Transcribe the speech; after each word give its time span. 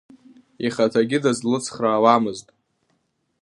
Ихаҭагьы 0.65 1.17
дызлыцхраауамызт. 1.23 2.47